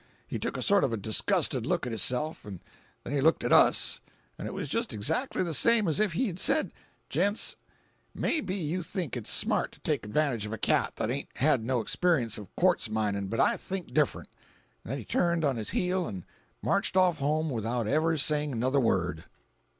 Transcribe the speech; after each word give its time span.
He 0.27 0.39
took 0.39 0.57
a 0.57 0.63
sort 0.63 0.83
of 0.83 0.91
a 0.91 0.97
disgusted 0.97 1.67
look 1.67 1.85
at 1.85 1.91
hisself, 1.91 2.43
'n' 2.43 2.59
then 3.03 3.13
he 3.13 3.21
looked 3.21 3.43
at 3.43 3.53
us—an' 3.53 4.47
it 4.47 4.51
was 4.55 4.67
just 4.67 4.93
exactly 4.93 5.43
the 5.43 5.53
same 5.53 5.87
as 5.87 5.99
if 5.99 6.13
he 6.13 6.25
had 6.25 6.39
said—'Gents, 6.39 7.55
may 8.11 8.41
be 8.43 8.55
you 8.55 8.81
think 8.81 9.15
it's 9.15 9.29
smart 9.29 9.73
to 9.73 9.79
take 9.81 10.03
advantage 10.03 10.43
of 10.47 10.53
a 10.53 10.57
cat 10.57 10.93
that 10.95 11.11
'ain't 11.11 11.29
had 11.35 11.63
no 11.63 11.81
experience 11.81 12.39
of 12.39 12.47
quartz 12.55 12.89
minin', 12.89 13.27
but 13.27 13.39
I 13.39 13.57
think 13.57 13.93
different'—an' 13.93 14.27
then 14.89 14.97
he 14.97 15.05
turned 15.05 15.45
on 15.45 15.57
his 15.57 15.69
heel 15.69 16.07
'n' 16.07 16.25
marched 16.63 16.97
off 16.97 17.19
home 17.19 17.51
without 17.51 17.85
ever 17.85 18.17
saying 18.17 18.53
another 18.53 18.79
word. 18.79 19.25